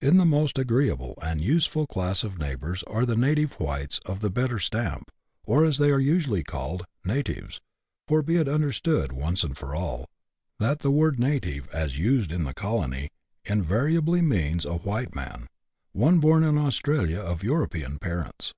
In 0.00 0.16
the 0.16 0.24
most 0.24 0.58
agreeable 0.58 1.16
and 1.22 1.40
useful 1.40 1.86
class 1.86 2.24
of 2.24 2.36
neighbours 2.36 2.82
are 2.88 3.06
the 3.06 3.14
native 3.14 3.52
whites 3.60 4.00
of 4.04 4.18
the 4.18 4.28
better 4.28 4.58
stamp, 4.58 5.08
or, 5.44 5.64
as 5.64 5.78
they 5.78 5.92
are 5.92 6.00
usually 6.00 6.42
called," 6.42 6.84
natives," 7.14 7.60
for 8.08 8.20
be 8.20 8.38
it 8.38 8.48
understood, 8.48 9.12
once 9.12 9.42
for 9.54 9.76
all, 9.76 10.08
that 10.58 10.80
the 10.80 10.90
word 10.90 11.20
native, 11.20 11.68
as 11.68 11.96
used 11.96 12.32
in 12.32 12.42
the 12.42 12.54
colony, 12.54 13.10
invariably 13.44 14.20
means 14.20 14.64
a 14.64 14.74
white 14.74 15.14
man, 15.14 15.46
one 15.92 16.18
born 16.18 16.42
in 16.42 16.58
Australia 16.58 17.20
of 17.20 17.44
European 17.44 18.00
parents. 18.00 18.54